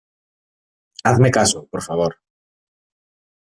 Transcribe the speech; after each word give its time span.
hazme 1.03 1.29
caso, 1.37 1.59
por 1.71 1.81
favor. 1.87 2.11